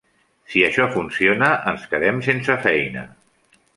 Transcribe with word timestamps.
Si 0.53 0.61
això 0.69 0.87
funciona, 0.95 1.49
ens 1.73 1.85
quedem 1.93 2.25
sense 2.31 2.57
feina. 2.65 3.05